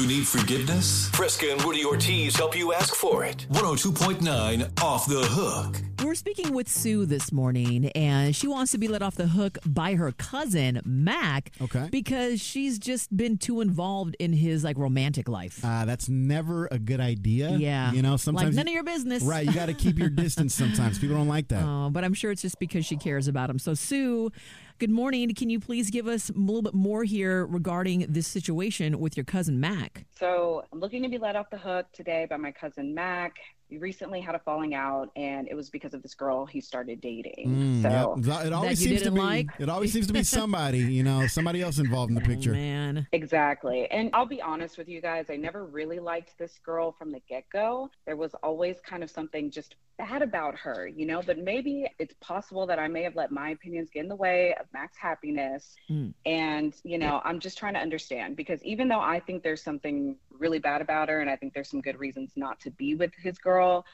[0.00, 1.10] You need forgiveness?
[1.10, 3.44] Fresca and Woody Ortiz help you ask for it.
[3.50, 5.89] 102.9 Off the Hook.
[6.02, 9.58] We're speaking with Sue this morning, and she wants to be let off the hook
[9.66, 11.50] by her cousin, Mac.
[11.60, 11.88] Okay.
[11.92, 15.60] Because she's just been too involved in his like romantic life.
[15.62, 17.50] Uh, that's never a good idea.
[17.50, 17.92] yeah.
[17.92, 18.56] You know, sometimes.
[18.56, 19.22] Like none you- of your business.
[19.22, 19.46] Right.
[19.46, 20.98] You got to keep your distance sometimes.
[20.98, 21.62] People don't like that.
[21.64, 23.58] Oh, but I'm sure it's just because she cares about him.
[23.58, 24.32] So, Sue,
[24.78, 25.32] good morning.
[25.34, 29.24] Can you please give us a little bit more here regarding this situation with your
[29.24, 30.06] cousin, Mac?
[30.18, 33.34] So I'm looking to be let off the hook today by my cousin Mac.
[33.70, 37.00] We recently had a falling out, and it was because of this girl he started
[37.00, 37.46] dating.
[37.48, 38.46] Mm, so yeah.
[38.46, 39.20] It always seems to be.
[39.20, 39.46] like?
[39.58, 40.78] It always seems to be somebody.
[40.78, 42.50] You know, somebody else involved in the picture.
[42.50, 43.06] Oh, man.
[43.12, 43.88] exactly.
[43.90, 47.20] And I'll be honest with you guys, I never really liked this girl from the
[47.28, 47.90] get go.
[48.06, 51.22] There was always kind of something just bad about her, you know.
[51.24, 54.54] But maybe it's possible that I may have let my opinions get in the way
[54.58, 55.76] of Mac's happiness.
[55.90, 56.12] Mm.
[56.26, 60.16] And you know, I'm just trying to understand because even though I think there's something
[60.40, 63.12] really bad about her, and I think there's some good reasons not to be with
[63.22, 63.84] his girl.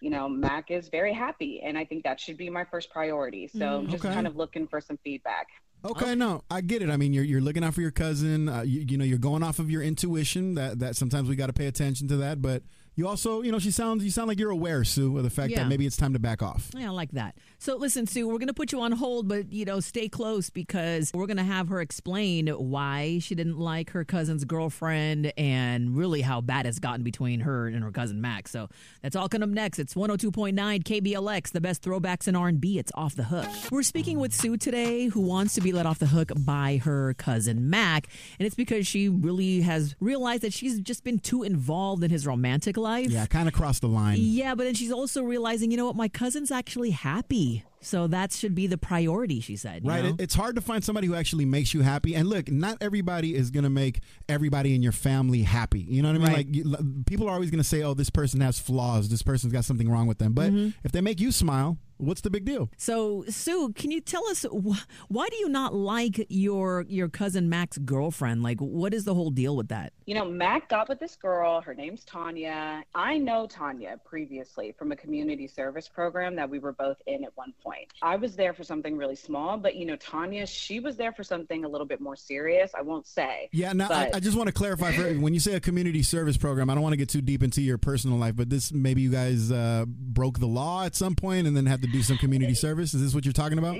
[0.00, 3.48] you know, Mac is very happy, and I think that should be my first priority.
[3.48, 5.48] So I'm just kind of looking for some feedback.
[5.84, 6.90] Okay, no, I get it.
[6.90, 8.48] I mean, you're you're looking out for your cousin.
[8.48, 10.54] Uh, you, you know, you're going off of your intuition.
[10.54, 12.42] That that sometimes we got to pay attention to that.
[12.42, 12.62] But
[12.96, 15.50] you also, you know, she sounds you sound like you're aware, Sue, of the fact
[15.52, 15.62] Yeah.
[15.62, 16.70] that maybe it's time to back off.
[16.76, 17.36] Yeah, I like that.
[17.58, 20.50] So listen, Sue, we're going to put you on hold, but you know, stay close
[20.50, 25.96] because we're going to have her explain why she didn't like her cousin's girlfriend and
[25.96, 28.50] really how bad it's gotten between her and her cousin Max.
[28.50, 28.68] So
[29.02, 29.78] that's all coming up next.
[29.78, 32.78] It's 102.9 KBLX, the best throwbacks in R&B.
[32.78, 33.46] It's off the hook.
[33.70, 37.14] We're speaking with Sue today who wants to be let off the hook by her
[37.14, 42.02] cousin Mac, and it's because she really has realized that she's just been too involved
[42.02, 42.85] in his romantic life.
[43.10, 44.16] Yeah, kind of crossed the line.
[44.20, 47.64] Yeah, but then she's also realizing, you know what, my cousin's actually happy.
[47.80, 49.84] So that should be the priority, she said.
[49.84, 50.04] you Right.
[50.04, 50.16] know?
[50.18, 52.14] It's hard to find somebody who actually makes you happy.
[52.16, 55.80] And look, not everybody is going to make everybody in your family happy.
[55.88, 56.26] You know what I mean?
[56.28, 56.36] Right.
[56.38, 59.08] Like you, people are always going to say, "Oh, this person has flaws.
[59.08, 60.70] This person's got something wrong with them." But Mm-hmm.
[60.84, 62.70] if they make you smile, what's the big deal?
[62.76, 67.48] So, Sue, can you tell us wh- why do you not like your your cousin
[67.48, 68.42] Mac's girlfriend?
[68.42, 69.92] Like, what is the whole deal with that?
[70.06, 71.60] You know, Mac got with this girl.
[71.60, 72.84] Her name's Tanya.
[72.94, 77.30] I know Tanya previously from a community service program that we were both in at
[77.36, 77.92] one point.
[78.02, 81.24] I was there for something really small, but you know, Tanya, she was there for
[81.24, 82.70] something a little bit more serious.
[82.76, 83.48] I won't say.
[83.52, 86.02] Yeah, now I, But- I just want to clarify for when you say a community
[86.02, 88.72] service program, I don't want to get too deep into your personal life, but this
[88.72, 92.02] maybe you guys uh, broke the law at some point and then had to do
[92.02, 92.94] some community service.
[92.94, 93.76] Is this what you're talking about?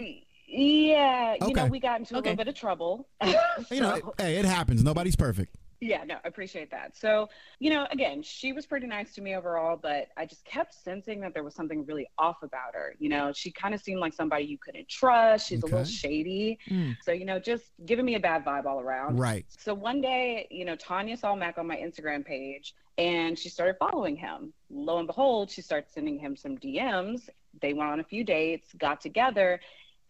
[0.48, 2.30] Yeah, you know, we got into a Okay.
[2.30, 3.08] little bit of trouble.
[3.70, 4.82] You know, hey, it happens.
[4.84, 5.56] Nobody's perfect.
[5.80, 6.96] Yeah, no, I appreciate that.
[6.96, 7.28] So,
[7.58, 11.20] you know, again, she was pretty nice to me overall, but I just kept sensing
[11.20, 12.94] that there was something really off about her.
[12.98, 15.48] You know, she kind of seemed like somebody you couldn't trust.
[15.48, 16.58] She's a little shady.
[16.70, 16.96] Mm.
[17.02, 19.18] So, you know, just giving me a bad vibe all around.
[19.18, 19.44] Right.
[19.58, 23.76] So one day, you know, Tanya saw Mac on my Instagram page and she started
[23.78, 24.54] following him.
[24.70, 27.28] Lo and behold, she started sending him some DMs.
[27.60, 29.60] They went on a few dates, got together,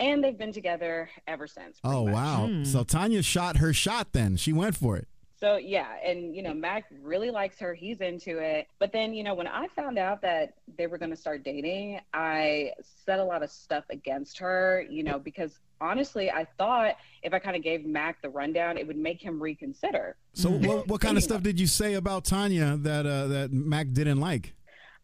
[0.01, 1.79] and they've been together ever since.
[1.85, 2.15] Oh much.
[2.15, 2.47] wow!
[2.49, 2.65] Hmm.
[2.65, 4.13] So Tanya shot her shot.
[4.13, 5.09] Then she went for it.
[5.39, 7.75] So yeah, and you know, Mac really likes her.
[7.75, 8.69] He's into it.
[8.79, 12.01] But then, you know, when I found out that they were going to start dating,
[12.15, 12.73] I
[13.05, 17.39] said a lot of stuff against her, you know, because honestly, I thought if I
[17.39, 20.17] kind of gave Mac the rundown, it would make him reconsider.
[20.33, 20.67] So Mm.
[20.67, 24.21] what, what kind of stuff did you say about Tanya that uh, that Mac didn't
[24.21, 24.55] like?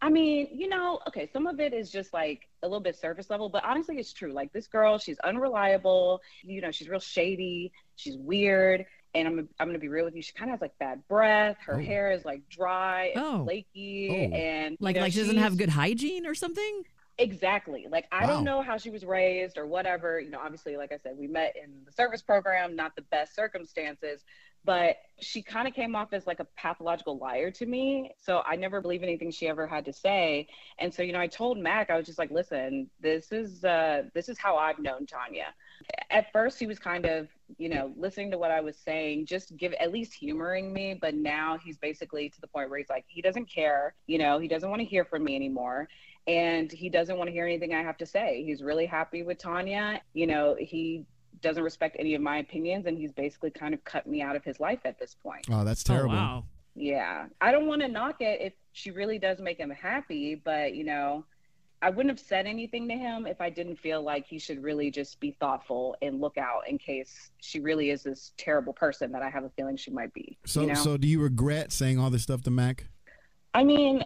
[0.02, 3.30] I mean, you know, okay, some of it is just like a little bit surface
[3.30, 4.32] level, but honestly, it's true.
[4.32, 6.20] Like this girl, she's unreliable.
[6.42, 7.72] You know, she's real shady.
[7.94, 8.84] She's weird.
[9.14, 10.22] And I'm, I'm going to be real with you.
[10.22, 11.56] She kind of has like bad breath.
[11.64, 11.84] Her Oh.
[11.84, 13.44] hair is like dry and Oh.
[13.44, 14.08] flaky.
[14.10, 14.36] Oh.
[14.36, 16.82] And, Like, know, like she doesn't have good hygiene or something?
[17.18, 17.86] Exactly.
[17.88, 18.34] Like I Wow.
[18.34, 20.18] don't know how she was raised or whatever.
[20.18, 23.36] You know, obviously, like I said, we met in the service program, not the best
[23.36, 24.24] circumstances,
[24.64, 28.10] but she kind of came off as like a pathological liar to me.
[28.20, 30.48] So I never believe anything she ever had to say.
[30.78, 34.04] And so, you know, I told Mac, I was just like, listen, this is uh
[34.14, 35.54] this is how I've known Tanya.
[36.10, 37.28] At first he was kind of,
[37.58, 41.14] you know, listening to what I was saying, just give at least humoring me, but
[41.14, 44.48] now he's basically to the point where he's like, he doesn't care, you know, he
[44.48, 45.88] doesn't want to hear from me anymore
[46.26, 48.44] and he doesn't want to hear anything I have to say.
[48.44, 50.00] He's really happy with Tanya.
[50.14, 51.04] You know, he
[51.42, 54.44] doesn't respect any of my opinions, and he's basically kind of cut me out of
[54.44, 55.46] his life at this point.
[55.50, 56.14] Oh, that's oh, terrible.
[56.14, 56.44] Oh, wow.
[56.74, 60.74] Yeah, I don't want to knock it if she really does make him happy, but
[60.74, 61.26] you know,
[61.82, 64.90] I wouldn't have said anything to him if I didn't feel like he should really
[64.90, 69.22] just be thoughtful and look out in case she really is this terrible person that
[69.22, 70.38] I have a feeling she might be.
[70.46, 70.74] So you know?
[70.74, 72.86] so do you regret saying all this stuff to Mac?
[73.52, 74.04] I mean,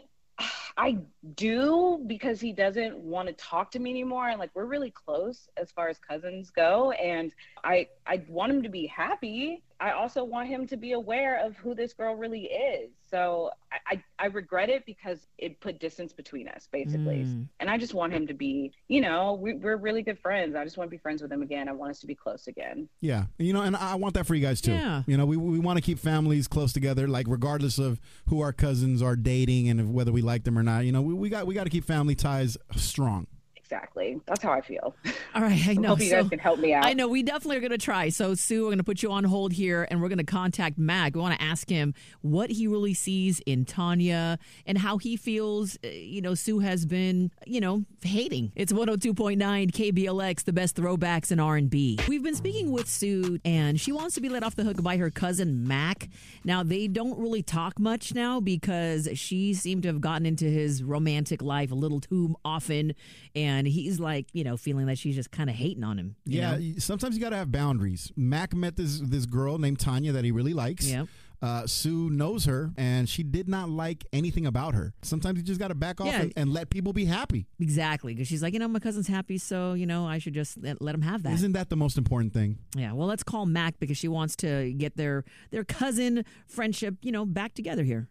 [0.77, 0.99] I
[1.37, 5.49] do because he doesn't want to talk to me anymore, and like we're really close
[5.57, 7.35] as far as cousins go, and
[7.65, 9.63] I I want him to be happy.
[9.79, 12.91] I also want him to be aware of who this girl really is.
[13.11, 17.25] So I, I, I regret it because it put distance between us, basically.
[17.25, 17.47] Mm.
[17.61, 20.57] And I just want him to be, you know, we, we're really good friends.
[20.57, 21.69] I just want to be friends with him again.
[21.69, 22.89] I want us to be close again.
[23.01, 24.73] Yeah, you know, and I want that for you guys too.
[24.73, 25.03] Yeah.
[25.07, 28.53] You know, we we want to keep families close together, like regardless of who our
[28.53, 30.85] cousins are dating and whether we like them or not.
[30.85, 33.27] You know, we, we got we got to keep family ties strong.
[33.57, 33.96] Exactly.
[34.27, 34.95] That's how I feel.
[35.35, 35.89] All right, I know.
[35.89, 36.85] Hope you guys can help me out.
[36.87, 38.09] I know we definitely are going to try.
[38.09, 40.79] So, Sue, we're going to put you on hold here and we're going to contact
[40.79, 41.15] Mac.
[41.15, 45.77] We want to ask him what he really sees in Tanya and how he feels,
[45.85, 48.53] uh, you know, Sue has been, you know, hating.
[48.55, 49.37] It's 102.9
[49.71, 51.99] KBLX, the best throwbacks in R&B.
[52.09, 54.97] We've been speaking with Sue and she wants to be let off the hook by
[54.97, 56.09] her cousin Mac.
[56.45, 60.83] Now, they don't really talk much now because she seemed to have gotten into his
[60.83, 62.95] romantic life a little too often
[63.35, 66.17] and he's like, you know, feeling that she's just kind of hating on him.
[66.25, 66.75] you Yeah, know?
[66.79, 68.13] sometimes you got to have boundaries.
[68.17, 70.87] Mac met this this girl named Tanya that he really likes.
[70.91, 71.05] Yeah.
[71.43, 74.95] Uh, Sue knows her, and she did not like anything about her.
[75.03, 76.23] Sometimes you just got to back off Yeah.
[76.23, 77.47] and, and let people be happy.
[77.61, 80.57] Exactly, because she's like, you know, my cousin's happy, so you know, I should just
[80.63, 81.35] let, let him have that.
[81.35, 82.59] Isn't that the most important thing?
[82.75, 82.93] yeah.
[82.93, 87.27] Well, let's call Mac because she wants to get their their cousin friendship, you know,
[87.27, 88.09] back together here.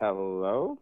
[0.00, 0.78] Hello?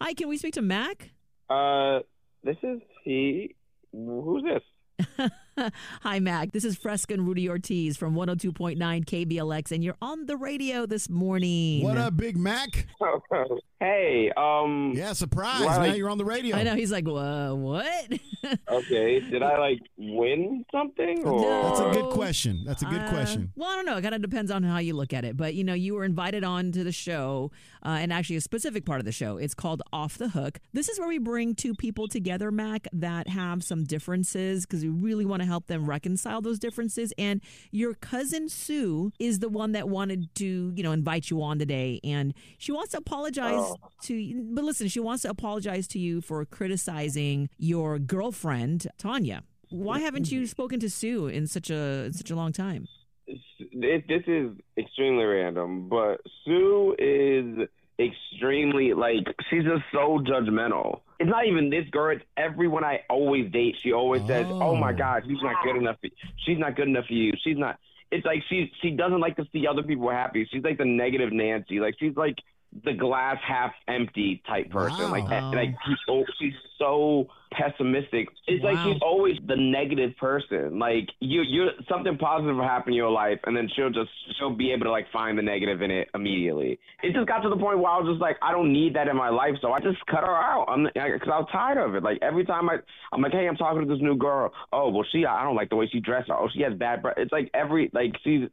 [0.00, 1.10] Hi, can we speak to Mac?
[1.48, 2.00] Uh,
[2.42, 3.54] this is he.
[3.92, 5.28] Who's this?
[6.02, 6.52] Hi, Mac.
[6.52, 11.08] This is Fresca and Rudy Ortiz from 102.9 KBLX, and you're on the radio this
[11.08, 11.82] morning.
[11.82, 12.86] What up, Big Mac?
[13.80, 15.64] hey, um, Yeah, surprise!
[15.64, 16.56] Why, now like- you're on the radio.
[16.56, 16.74] I know.
[16.74, 18.12] He's like, Whoa, what?
[18.70, 21.24] okay, did I like win something?
[21.24, 21.62] Or...
[21.62, 22.62] That's a good question.
[22.66, 23.52] That's a good Uh, question.
[23.56, 23.96] Well, I don't know.
[23.96, 25.36] It kind of depends on how you look at it.
[25.36, 27.50] But, you know, you were invited on to the show,
[27.84, 29.36] uh, and actually a specific part of the show.
[29.38, 30.58] It's called Off the Hook.
[30.74, 34.90] This is where we bring two people together, Mac, that have some differences because we
[34.90, 37.12] really want to help them reconcile those differences.
[37.16, 37.40] And
[37.70, 42.00] your cousin Sue is the one that wanted to, you know, invite you on today.
[42.04, 43.76] And she wants to apologize Oh.
[44.04, 49.42] to, but listen, she wants to apologize to you for criticizing your girlfriend, Tanya.
[49.70, 52.86] Why haven't you spoken to Sue in such a in such a long time?
[53.26, 61.00] It, this is extremely random, but Sue is extremely like she's just so judgmental.
[61.18, 63.76] It's not even this girl; it's everyone I always date.
[63.82, 64.62] She always says, Oh.
[64.62, 65.96] "Oh my God, she's not good enough.
[66.00, 66.08] For,
[66.44, 67.32] she's not good enough for you.
[67.42, 67.78] She's not."
[68.10, 70.46] It's like she she doesn't like to see other people happy.
[70.52, 71.80] She's like the negative Nancy.
[71.80, 72.36] Like she's like
[72.84, 75.10] the glass half empty type person.
[75.10, 75.50] Like Wow.
[75.54, 78.28] like she's so, she's so pessimistic.
[78.46, 78.92] It's like Wow.
[78.92, 80.78] she's always the negative person.
[80.78, 84.54] Like you you something positive will happen in your life, and then she'll just she'll
[84.54, 86.78] be able to like find the negative in it immediately.
[87.02, 89.08] It just got to the point where I was just like, I don't need that
[89.08, 90.66] in my life, so I just cut her out.
[90.68, 92.02] I'm because I was tired of it.
[92.02, 92.76] Like every time I
[93.12, 94.52] I'm like, hey, I'm talking to this new girl.
[94.72, 96.30] Oh well, she I don't like the way she dresses.
[96.32, 97.16] Oh, she has bad breath.
[97.18, 98.48] It's like every like she's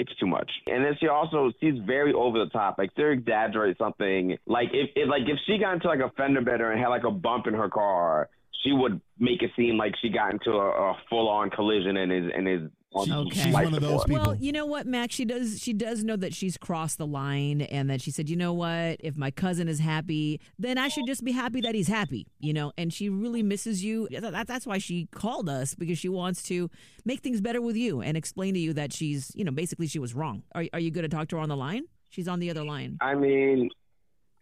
[0.00, 0.50] it's too much.
[0.66, 2.76] And then she also she's very over the top.
[2.78, 4.36] Like to exaggerate something.
[4.46, 7.04] Like if, if like if she got into like a fender bender and had like
[7.04, 8.28] a bump in her car,
[8.64, 12.12] she would make it seem like she got into a, a full on collision and
[12.12, 13.40] is and is on Okay.
[13.40, 14.22] She's one of those people.
[14.22, 15.14] Well, you know what, Max?
[15.14, 15.60] She does.
[15.60, 18.96] She does know that she's crossed the line, and that she said, "You know what?
[19.00, 22.52] If my cousin is happy, then I should just be happy that he's happy." You
[22.52, 24.08] know, and she really misses you.
[24.10, 26.68] That, that's why she called us because she wants to
[27.04, 29.98] make things better with you and explain to you that she's, you know, basically she
[29.98, 30.42] was wrong.
[30.54, 31.84] Are Are you going to talk to her on the line?
[32.08, 32.98] She's on the other line.
[33.00, 33.70] I mean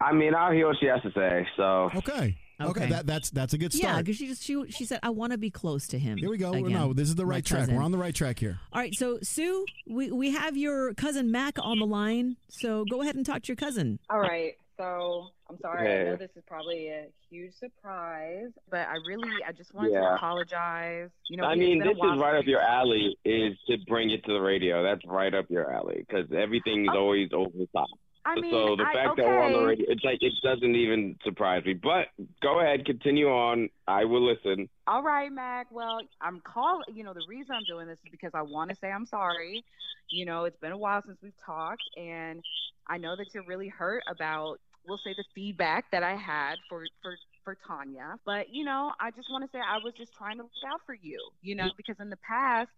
[0.01, 1.47] I mean I'll hear what she has to say.
[1.57, 2.39] So Okay.
[2.61, 2.71] Okay.
[2.71, 2.87] Okay.
[2.91, 3.83] That that's that's a good start.
[3.85, 4.05] Yeah, start.
[4.07, 6.39] because she just she she said, "I want to be close to him." Here we
[6.39, 6.53] go.
[6.53, 7.61] Again, no, this is the my right track.
[7.61, 7.77] cousin.
[7.77, 8.59] We're on the right track here.
[8.73, 12.37] All right, so Sue, we, we have your cousin Mac on the line.
[12.49, 13.99] So go ahead and talk to your cousin.
[14.11, 14.55] All right.
[14.77, 16.01] So I'm sorry.
[16.01, 20.15] I know this is probably a huge surprise, but I really, I just wanted to
[20.15, 21.11] apologize.
[21.29, 23.17] You know, I mean, this is right up your alley.
[23.25, 24.83] Is to bring it to the radio.
[24.85, 26.99] That's right up your alley because everything's Oh.
[26.99, 27.89] always over the top.
[28.29, 29.23] I mean, so the I, fact okay.
[29.23, 31.75] that we're on the radio, it's like it doesn't even surprise me.
[31.75, 32.09] But
[32.43, 33.71] go ahead, continue on.
[33.87, 34.69] I will listen.
[34.87, 35.69] All right, Mac.
[35.71, 36.83] Well, I'm call.
[36.93, 39.65] You know, the reason I'm doing this is because I want to say I'm sorry.
[40.11, 42.43] You know, it's been a while since we've talked, and
[42.87, 46.85] I know that you're really hurt about, we'll say, the feedback that I had for
[47.03, 48.19] for for Tanya.
[48.27, 50.81] But you know, I just want to say I was just trying to look out
[50.85, 51.19] for you.
[51.41, 52.69] You know, because in the past,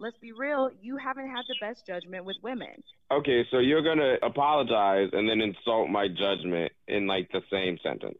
[0.00, 2.82] let's be real, you haven't had the best judgment with women.
[3.10, 8.18] Okay, so you're gonna apologize and then insult my judgment in like the same sentence.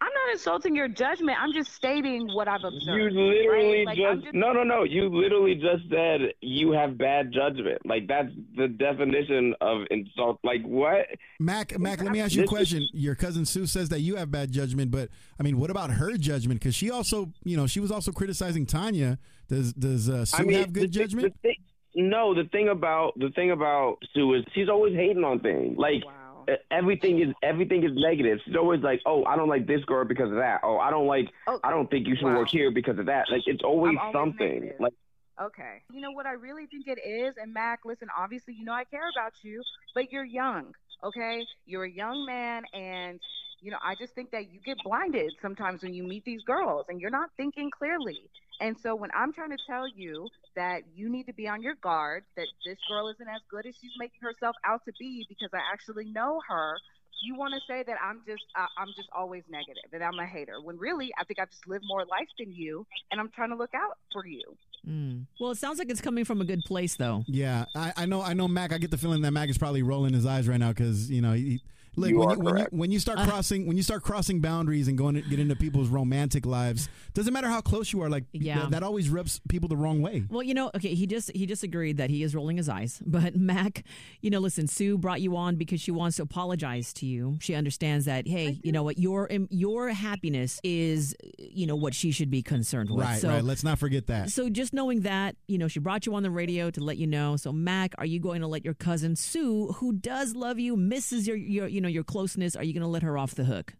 [0.00, 1.36] I'm not insulting your judgment.
[1.40, 2.86] I'm just stating what I've observed.
[2.86, 3.86] You literally right?
[3.86, 4.84] Like, I'm just, no no no.
[4.84, 7.84] You literally just said you have bad judgment.
[7.84, 10.38] Like that's the definition of insult.
[10.44, 11.06] Like what?
[11.40, 12.88] Mac, Mac, let me ask you a This is- question.
[12.92, 15.08] Your cousin Sue says that you have bad judgment, but
[15.40, 16.60] I mean, what about her judgment?
[16.60, 19.18] Because she also, you know, she was also criticizing Tanya.
[19.48, 21.34] Does does uh, Sue I mean, have good the, thing- judgment?
[21.42, 21.56] The thing,
[21.96, 25.76] no, the thing about the thing about Sue is she's always hating on things.
[25.76, 26.12] Like Wow.
[26.70, 28.38] Everything is everything is negative.
[28.44, 31.06] She's always like, "Oh, I don't like this girl because of that." Oh, I don't
[31.06, 32.38] like Oh, I don't think you should wow.
[32.38, 33.26] work here because of that.
[33.30, 34.60] Like it's always, always something.
[34.60, 34.80] negative.
[34.80, 34.92] Like
[35.40, 35.82] Okay.
[35.92, 37.34] You know what I really think it is?
[37.40, 39.62] And Mac, listen, obviously, you know I care about you,
[39.94, 40.74] but you're young,
[41.04, 41.44] okay?
[41.64, 43.20] You're a young man, and,
[43.60, 46.86] you know, I just think that you get blinded sometimes when you meet these girls
[46.88, 48.18] and you're not thinking clearly.
[48.60, 51.74] And so when I'm trying to tell you that you need to be on your
[51.76, 55.50] guard, that this girl isn't as good as she's making herself out to be because
[55.52, 56.78] I actually know her,
[57.22, 60.26] you want to say that I'm just uh, I'm just always negative and I'm a
[60.26, 60.60] hater.
[60.62, 63.56] When really, I think I've just lived more life than you, and I'm trying to
[63.56, 64.42] look out for you.
[64.86, 65.26] Mm.
[65.40, 67.24] Well, it sounds like it's coming from a good place, though.
[67.26, 68.22] Yeah, I, I know.
[68.22, 68.48] I know.
[68.48, 68.72] Mac.
[68.72, 71.20] I get the feeling that Mac is probably rolling his eyes right now because you
[71.20, 71.32] know.
[71.32, 71.60] He,
[71.98, 73.26] look, You when are you, when you when you start uh.
[73.26, 77.32] crossing when you start crossing boundaries and going to get into people's romantic lives, doesn't
[77.32, 78.08] matter how close you are.
[78.08, 78.60] Like Yeah.
[78.60, 80.24] that, that always rubs people the wrong way.
[80.28, 83.02] Well, you know, okay, he just he just agreed that he is rolling his eyes.
[83.18, 83.84] But Mac,
[84.20, 87.36] you know, listen, Sue brought you on because she wants to apologize to you.
[87.40, 92.12] She understands that, hey, you know what, your your happiness is, you know, what she
[92.12, 93.04] should be concerned with.
[93.04, 93.42] Right, so, right.
[93.42, 94.30] Let's not forget that.
[94.30, 97.06] So just knowing that, you know, she brought you on the radio to let you
[97.06, 97.36] know.
[97.36, 101.26] So Mac, are you going to let your cousin Sue, who does love you, misses
[101.26, 103.74] your your you know your closeness, are you going to let her off the hook?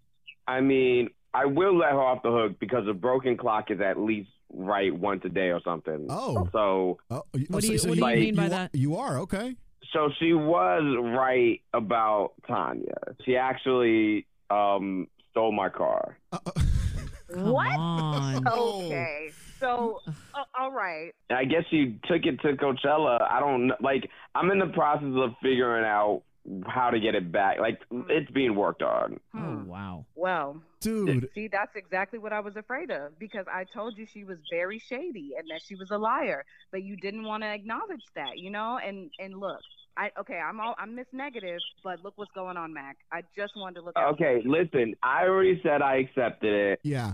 [0.47, 3.99] I mean, I will let her off the hook because a broken clock is at
[3.99, 6.07] least right once a day or something.
[6.09, 6.49] Oh.
[6.53, 8.75] So Oh, What do you- so what do you mean by are- that?
[8.75, 9.55] You are okay.
[9.93, 10.83] so she was
[11.17, 12.95] right about Tanya.
[13.25, 16.17] She actually um stole my car.
[16.33, 16.51] Uh, uh,
[17.35, 17.77] What?
[17.77, 18.45] on.
[18.51, 18.87] Oh.
[18.87, 19.31] Okay.
[19.61, 21.13] So, uh, all right.
[21.31, 23.21] I guess she took it to Coachella.
[23.21, 23.73] I don't.
[23.83, 26.23] Like, I'm in the process of figuring out
[26.67, 27.59] how to get it back.
[27.61, 29.19] Like, it's being worked on.
[29.35, 29.67] Oh Hmm.
[29.67, 30.07] wow.
[30.15, 31.29] Well, dude.
[31.35, 34.79] see, that's exactly what I was afraid of because I told you she was very
[34.79, 38.51] shady and that she was a liar, but you didn't want to acknowledge that, you
[38.51, 38.79] know?
[38.85, 39.61] And and look,
[39.97, 42.97] I okay, I'm all I'm Miss Negative, but look what's going on, Mac.
[43.13, 44.15] I just wanted to look out.
[44.15, 44.95] Okay, listen.
[45.03, 46.81] I already said I accepted it.
[46.83, 47.13] Yeah.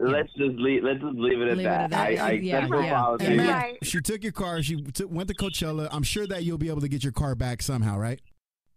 [0.00, 0.82] Let's just leave.
[0.82, 1.80] Let's just leave it at Leave it that.
[1.84, 1.98] at that.
[2.20, 2.90] I, I Yeah, accept her yeah.
[2.90, 3.26] apology.
[3.26, 3.62] And Yeah.
[3.84, 4.60] She took your car.
[4.60, 5.88] She took, went to Coachella.
[5.92, 8.20] I'm sure that you'll be able to get your car back somehow, right?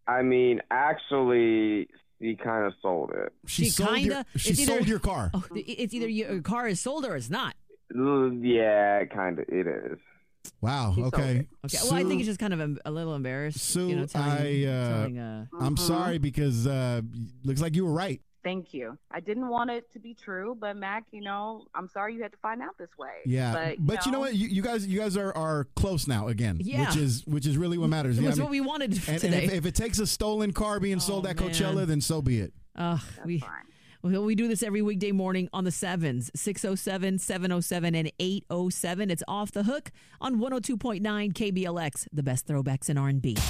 [0.07, 1.88] I mean, actually,
[2.21, 3.33] she kind of sold it.
[3.47, 5.31] She sold kinda- she either- sold your car.
[5.33, 7.55] Oh, it's either your car is sold or it's not.
[7.93, 9.45] Yeah, kind of.
[9.50, 9.97] It is.
[10.62, 10.91] Wow.
[10.95, 11.31] She sold Okay.
[11.38, 11.47] it.
[11.65, 11.77] Okay.
[11.83, 13.59] well, I think Sue, it's just kind of em- a little embarrassed.
[13.62, 15.79] Sue, you know, telling, I, uh, telling, uh, I'm Mhm.
[15.79, 17.01] sorry because uh,
[17.43, 18.21] looks like you were right.
[18.45, 18.95] Thank you.
[19.09, 22.31] I didn't want it to be true, but Mac, you know, I'm sorry you had
[22.31, 23.09] to find out this way.
[23.25, 24.35] Yeah, But, you know what?
[24.35, 26.59] You, you guys, you guys are, are close now again.
[26.61, 26.85] Yeah.
[26.87, 28.19] which is which is really what matters.
[28.19, 29.45] it Yeah, was I what mean, we wanted and, and today.
[29.45, 31.87] if, if it takes a stolen car being oh, sold Oh, at Coachella, man.
[31.87, 32.53] then so be it.
[32.75, 34.23] Ugh, That's we, fine.
[34.23, 39.09] we do this every weekday morning on the sevens 607, 707, and 807.
[39.09, 41.01] It's off the hook on 102.9
[41.33, 43.37] KBLX, the best throwbacks in R&B.